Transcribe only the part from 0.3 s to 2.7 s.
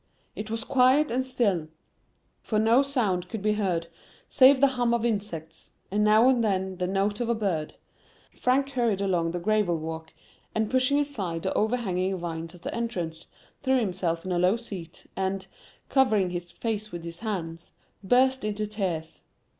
It was quiet and still, for